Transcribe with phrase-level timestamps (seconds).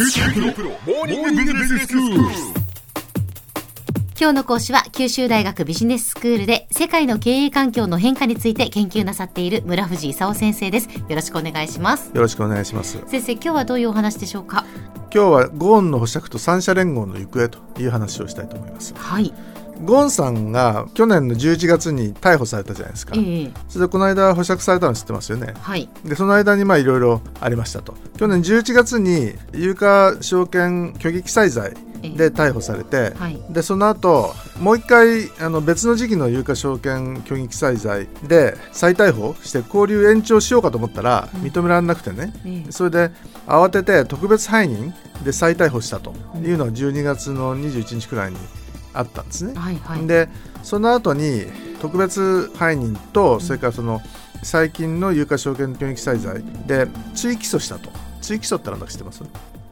[0.00, 0.06] 今
[4.28, 10.88] 日の講師は九州大学ビジネススクールで世界の経営環境の変化について研究なさっている村藤勲先生です。
[10.88, 12.12] よろしくお願いします。
[12.14, 13.02] よろしくお願いします。
[13.08, 14.64] 先生、今日はどういうお話でしょうか？
[15.12, 18.94] 今日はゴーンの保釈と三者連合の行方という話をしたいと思います。
[18.94, 19.34] はい。
[19.84, 23.14] ゴーンさんが去年の11月に逮捕されたじゃないですか。
[23.16, 25.54] ええそれでこの間保釈されたの知ってますよね。
[25.60, 25.88] はい。
[26.04, 27.94] でその間にまあいろいろありましたと。
[28.16, 31.74] 去年11月に有価証券虚偽記載罪
[32.16, 33.40] で逮捕されて、はい。
[33.50, 43.10] でその後もう一回あの別の時期の有価証券虚偽記載罪で再逮捕して交留延長しようかと思ったらうん認められなくてね、ええそれで
[43.46, 44.92] 慌てて特別背任
[45.24, 48.36] で再逮捕したというのが12月の21日くらいに
[48.94, 49.54] あったんですね。
[49.54, 49.76] はい。
[49.76, 50.06] はい。
[50.06, 50.28] で
[50.62, 51.46] その後に
[51.80, 54.00] 特別背任とそれからその
[54.42, 57.90] 最近の有価証券虚偽記載罪で追起訴したと。
[58.20, 59.22] 追起訴って何だか知ってます？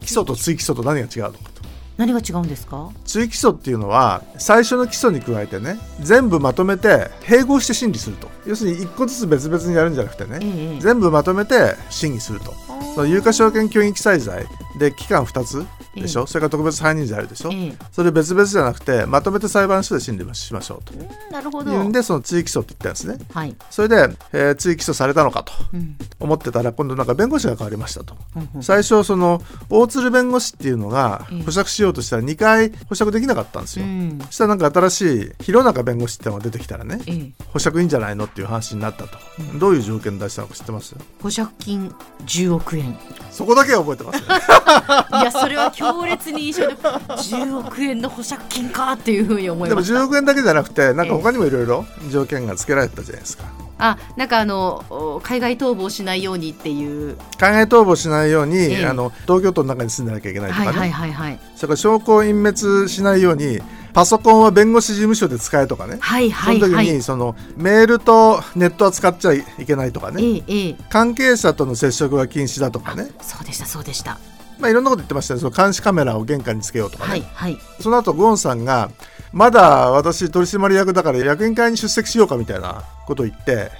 [0.00, 1.64] 起訴と追起訴と何が違うのかと。
[1.96, 2.90] 何が違うんですか？
[3.04, 8.28] 追起訴っていうのは最初の起訴に加えてね全部まとめて併合して審理すると。
[8.46, 12.52] 要するに一個ずつ別々にやるんじゃなくてねええ全部まとめて審議すると。
[12.94, 14.46] その有価証券虚偽記載罪
[14.78, 15.66] で期間2つ
[16.02, 17.74] でしょ、それから特別背任罪あるでしょ、ええ。
[17.92, 20.92] それ別々じゃなくてまとめて裁判所で審理しましょうと。
[21.32, 21.70] なるほど。
[21.72, 23.26] いうんでその追起訴って言ったんですね。
[23.32, 23.56] はい。
[23.70, 23.96] それで、
[24.32, 25.96] えー追起訴されたのかとうん。
[26.20, 28.16] 思ってたら今度なんか弁護士が変わりましたと。
[28.36, 31.42] うんうん最初その大鶴弁護士っていうのがええ。
[31.44, 34.18] 保釈しようとしたら2回保釈できなかったんですよ、うん。
[34.26, 37.44] そしたらなんか新しい弘中弁護士ってのが出てきたらねええ。
[37.52, 39.58] 保釈いいんじゃないのっていう話になったと、うん。
[39.58, 40.94] どういう条件出したのか知ってます？
[41.22, 41.88] 保釈金
[42.26, 42.96] 10億円。
[43.30, 44.24] そこだけは覚えてますよ。
[45.20, 49.98] いや、それは強烈に印象で、10億円の保釈金かっていうふうに思いでもました。
[49.98, 53.44] 10億円だけじゃなくてなんか他にもいろいろ条件がつけられてたじゃないですか
[53.76, 57.16] あ、なんかあの、お海外逃亡しないようにっていう。
[57.38, 61.40] 海外逃亡しないように、ええあの東京都の中に住んでなきゃいけないとかね、はいはいはいはい。
[61.56, 63.58] それから証拠を隠滅しないように
[63.92, 66.86] パソコンは弁護士事務所で使えとかね、はいはいその時はい。
[66.92, 70.76] にそのメールとネットは使っちゃいけないとかねええええ。
[70.88, 74.18] 関係者との接触は禁止だとかね、そうでしたそうでした。
[74.58, 77.58] まあ、いろんなこと言ってましたねその監視カメラを玄関につけようとかね、はいはい。
[77.80, 78.90] その後ゴーンさんが
[79.32, 83.72] まだ私取締役だから役員会に出席しようかみたいなことを言って、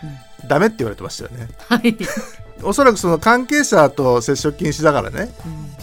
[0.49, 1.97] ダメって言われてましたよねはい。
[2.63, 5.35] おそらくその関係者と接触禁止だからね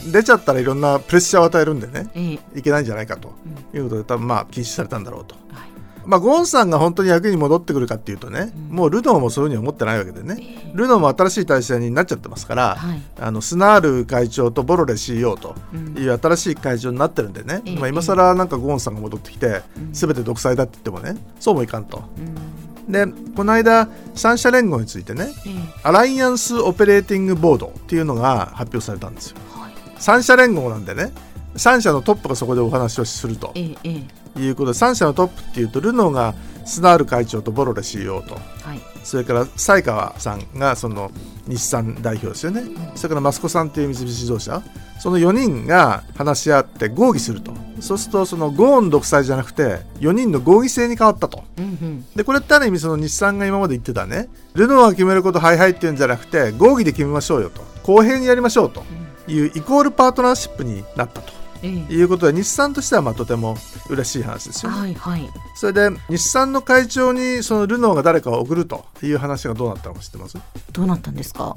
[0.04, 2.58] うん出ちゃったらいろんなプレッシャーを与えるんでねええ。
[2.58, 3.32] いけないんじゃないかと
[3.72, 5.34] いうことで多分まあ禁止されたんだろうと。
[5.52, 5.71] はい
[6.06, 13.02] まあ、ゴーンさんが本当に役に戻ってくるかっていうとね、うんもうルノーもそういうふうには思ってないわけでね、ルノーも新しい体制になっちゃってますから、はい。
[13.20, 22.02] あのスナール会長とボロレ CEO とうんいう新しい会長になってるんでね、ええまあ、今更なんかゴーンさんが戻ってきて、うん全て独裁だって言ってもねそうもいかんと。
[22.18, 22.34] うん
[22.88, 25.52] でこの間三者連合についてねええ。
[25.84, 29.36] アライアンス・オペレーティング・ボードっていうのが発表されたんですよ。
[29.54, 29.72] はい。
[29.98, 31.12] 三者連合なんでね
[31.56, 33.52] 三者のトップがそこでお話をすると。
[33.54, 34.04] えええ
[34.38, 34.40] え。
[34.40, 38.34] いうことで3社のトップっていうとルノーがスナール会長とボロレ CEO と。
[38.34, 38.80] はい。
[39.04, 41.10] それから才川さんがその
[41.46, 42.62] 日産代表ですよね、
[42.94, 44.62] それから益子さんという三菱自動車。
[45.00, 47.52] その4人が話し合って合議すると。
[47.80, 51.42] そうするとそのゴーン独裁じゃなくて4人の合議制に変わったと。
[51.58, 52.06] うんうん。
[52.14, 54.28] でこれってある意味その日産が今まで言ってたね。
[54.54, 57.60] ルノーが決めることはいはいっていうんじゃなくて合議で決めましょうよと。
[57.82, 58.84] 公平にやりましょうと。
[59.28, 61.32] いうイコールパートナーシップになったと。
[61.32, 61.41] ええ。
[61.66, 63.56] いうことで日産としてはまあとても
[63.88, 64.78] 嬉しい話ですよね。
[64.78, 65.30] はいはい。
[65.54, 70.38] それで日産の会長にそのルノーが誰かを送るという話がどうなったのか知ってます？
[70.72, 71.56] どうなったんですか？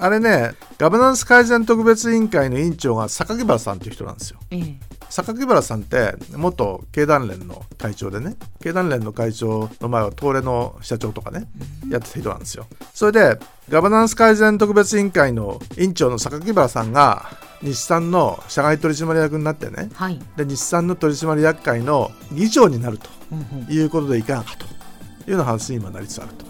[0.00, 4.38] あれねガバナンス改善特別委員会の委員長が榊原さんっていう人なんですよ。
[4.50, 4.78] ええ。
[5.10, 8.36] 榊原さんって元経団連の会長でね。
[8.60, 11.48] 経団連の会長の前は東レの社長とかね
[11.90, 12.66] やってた人なんですよ。
[12.92, 13.38] それで
[13.70, 17.30] ガバナンス改善特別委員会の委員長の榊原さんが
[17.62, 20.20] 日産の社外取締役になってねはい。
[20.36, 23.08] で日産の取締役会の議長になると。
[23.68, 24.68] いうことでいかがかとい
[25.28, 26.46] うような話に今なりつつあると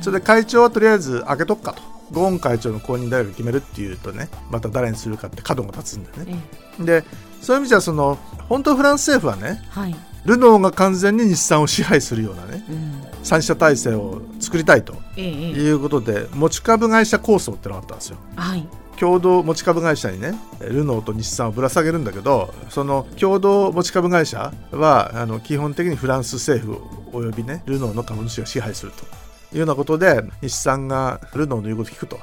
[0.00, 6.42] それで会長はとりあえず開けとくかとゴーン会長の後任誰が決めるっていうとねまた誰にするかって角が立つんだよね
[6.78, 6.84] ええ。
[7.02, 7.04] で
[7.42, 8.16] そういう意味じゃその
[8.48, 9.94] 本当フランス政府はねはい。
[10.24, 13.02] ルノーが完全に日産を支配するようなねうん。
[13.22, 15.50] 三者体制を作りたいとええええ。
[15.52, 18.66] いうことで持ち株会社構想ってのがあったんですよはい。
[19.00, 32.18] 共同持ち株会社にねルノーと日産をぶら下げるんだけどその共同持ち株会社はあの基本的にフランス政府およびねルノーの株主が支配するというようなことで日産がルノーの言うことを聞くと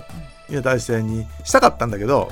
[0.54, 2.32] いう体制にしたかったんだけど、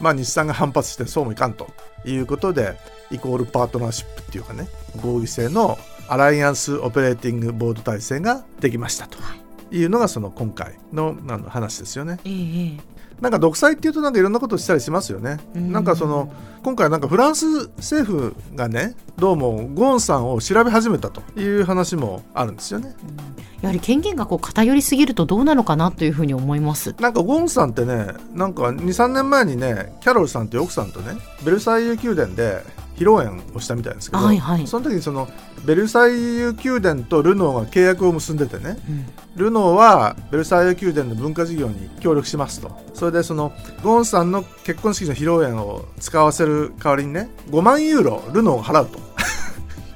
[0.00, 1.68] まあ、日産が反発してそうもいかんと
[2.04, 2.76] いうことで
[3.12, 4.66] イコールパートナーシップっていうかね
[5.00, 5.78] 合議制の
[6.08, 9.45] アライアンスオペレーティングボード体制ができましたと。
[9.70, 12.18] いうのがその今回のあの話ですよね。
[12.24, 12.30] え
[12.80, 15.38] えなんか独裁っていうとなんかいろんなことをしたりしますよね。
[15.54, 16.30] うんなんかその
[16.62, 22.94] 今回なんかフランス政府がねどうもゴーンさんを調べ始めたという話もあるんですよね。
[23.62, 26.94] やはり権限がこう偏りすぎるとどうなのかなというふうに思います。
[27.00, 31.14] なんかゴーンさんってねなんか23年前にねキャロルさんという奥さんとね
[31.44, 32.62] ベルサイユ宮殿で
[32.96, 34.66] 披露宴をしたみたいですけど、はいはい。
[34.66, 35.28] その時にその
[35.64, 39.06] ベルサイユ宮殿とルノーが契約を結んでてねうん。
[39.36, 42.70] ルノーはベルサイユ宮殿の文化事業に協力しますと。
[42.94, 43.52] それでその
[43.82, 49.06] ゴーンさんの結婚式の披露宴を使わせる代わりにね5万ユーロルノーが払うと。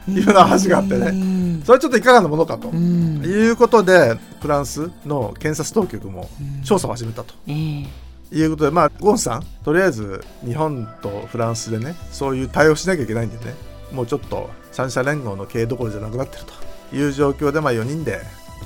[0.08, 1.12] いうような話があってね。
[1.12, 1.62] ね。
[1.64, 2.68] それはちょっといかがなものかと。
[2.68, 3.22] うん。
[3.24, 6.28] いうことでフランスの検察当局も
[6.64, 7.34] 調査を始めたと。
[7.46, 13.54] ええいうことでまあゴーンさんとりあえず日本とフランスでねそういう対応しなきゃいけないんでね
[13.92, 16.70] もうちょっと三者連合の経営どころじゃなくなってると。
[16.92, 18.20] いう状況でまあ4人で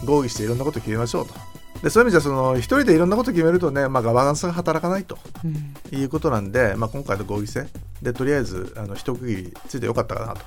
[0.04, 1.34] 合議していろんなことを決めましょうと。
[1.82, 5.18] でそういう意味じゃその一人でいろんなことを決めるとね、まあ、ガバナンスが働かないと。
[5.44, 7.66] うんいうことなんで、まあ、今回の合議制。
[8.02, 10.40] でとりあえずあの一区切りついてよかったかなと。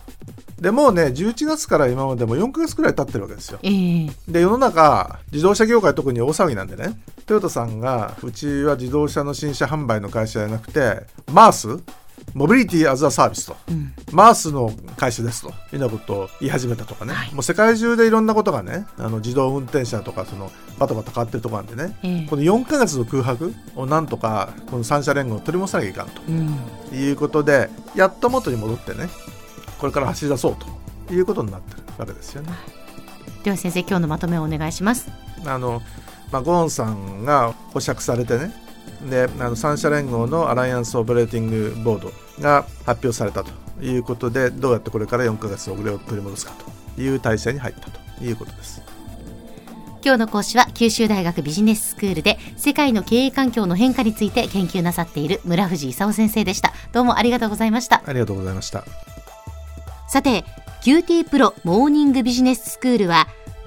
[0.60, 3.60] でもうね11月から今までも4ヶ月くらい経ってるわけですよ。
[3.62, 4.10] ええ。
[4.28, 11.84] で世の中自動車業界特に大騒ぎなんでねトヨタさんがうちは自動車の新車販売の会社じゃなくてマース
[12.34, 13.56] モビリティアズアサービスと。
[13.70, 13.94] うん。
[14.12, 17.34] マースの会社ですというようなことを言い始めたとかね、はい。
[17.34, 21.98] もう世界中でいろんなことがねあの自動運転車とかそのバタバタ変わってるところなんでね。
[22.04, 22.28] ええ。
[22.30, 26.22] この4ヶ月の空白をなんとかこの三者連合を取り戻さなきゃいかんと。
[26.28, 26.58] うん。
[26.94, 29.10] いうことでやっと元に戻ってね
[29.80, 30.56] これから走り出そう
[31.08, 32.52] ということになってるわけですよね。
[33.44, 35.10] では先生今日のまとめをお願いします。
[35.46, 35.82] あの、
[36.32, 38.54] まあ、ゴーンさんが保釈されてね
[39.10, 43.52] であの三者連合のアライアンス・オペレーティング・ボードが発表されたと
[43.82, 46.54] いうことでどうやってこれから4ヶ月遅れを取り戻すか
[46.96, 48.82] という体制に入ったということです。
[50.04, 56.72] 今日の講師は九州大学ビジネススクールで世界の経営環境の変化について研究なさっている村藤勲先生でした。
[56.94, 58.02] どうもありがとうございました。
[58.06, 58.86] ありがとうございました。
[60.08, 60.46] さて
[60.84, 63.28] QT プロモーニングビジネススクールは